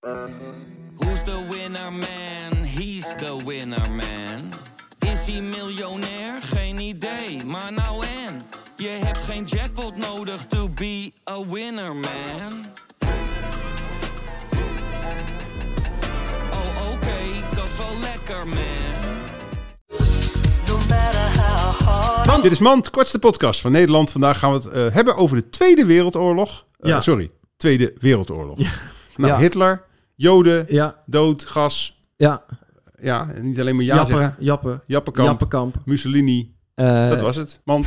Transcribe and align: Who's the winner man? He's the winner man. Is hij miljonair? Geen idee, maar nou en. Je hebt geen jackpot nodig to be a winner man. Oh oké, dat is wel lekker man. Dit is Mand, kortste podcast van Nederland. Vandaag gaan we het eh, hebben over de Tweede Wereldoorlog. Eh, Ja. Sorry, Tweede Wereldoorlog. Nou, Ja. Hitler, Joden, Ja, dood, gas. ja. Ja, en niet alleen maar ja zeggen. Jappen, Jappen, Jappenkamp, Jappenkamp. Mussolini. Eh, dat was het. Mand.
Who's 0.00 1.22
the 1.24 1.44
winner 1.50 1.90
man? 1.92 2.64
He's 2.64 3.04
the 3.16 3.36
winner 3.46 3.90
man. 3.90 4.52
Is 4.98 5.26
hij 5.34 5.40
miljonair? 5.42 6.42
Geen 6.42 6.78
idee, 6.78 7.44
maar 7.44 7.72
nou 7.72 8.04
en. 8.26 8.42
Je 8.76 8.88
hebt 8.88 9.18
geen 9.18 9.44
jackpot 9.44 9.96
nodig 9.96 10.46
to 10.46 10.68
be 10.68 11.12
a 11.30 11.46
winner 11.46 11.94
man. 11.94 12.66
Oh 16.50 16.92
oké, 16.92 17.18
dat 17.54 17.64
is 17.64 17.76
wel 17.78 18.00
lekker 18.00 18.46
man. 18.48 18.58
Dit 22.42 22.52
is 22.52 22.58
Mand, 22.58 22.90
kortste 22.90 23.18
podcast 23.18 23.60
van 23.60 23.72
Nederland. 23.72 24.12
Vandaag 24.12 24.38
gaan 24.38 24.50
we 24.52 24.56
het 24.56 24.66
eh, 24.68 24.94
hebben 24.94 25.16
over 25.16 25.36
de 25.36 25.50
Tweede 25.50 25.84
Wereldoorlog. 25.86 26.66
Eh, 26.78 26.90
Ja. 26.90 27.00
Sorry, 27.00 27.30
Tweede 27.56 27.94
Wereldoorlog. 28.00 28.58
Nou, 29.16 29.32
Ja. 29.32 29.38
Hitler, 29.38 29.84
Joden, 30.20 30.66
Ja, 30.68 30.96
dood, 31.06 31.44
gas. 31.46 32.00
ja. 32.16 32.42
Ja, 33.02 33.30
en 33.34 33.46
niet 33.46 33.60
alleen 33.60 33.76
maar 33.76 33.84
ja 33.84 34.04
zeggen. 34.04 34.16
Jappen, 34.24 34.44
Jappen, 34.46 34.80
Jappenkamp, 34.86 35.28
Jappenkamp. 35.28 35.76
Mussolini. 35.84 36.54
Eh, 36.74 37.08
dat 37.08 37.20
was 37.20 37.36
het. 37.36 37.60
Mand. 37.64 37.86